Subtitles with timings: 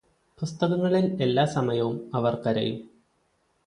[0.41, 2.79] പുസ്തകങ്ങളില് എല്ലാ സമയവും അവര് കരയും